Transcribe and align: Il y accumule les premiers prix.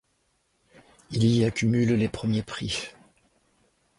Il 1.11 1.23
y 1.25 1.45
accumule 1.45 1.93
les 1.93 2.09
premiers 2.09 2.41
prix. 2.41 2.87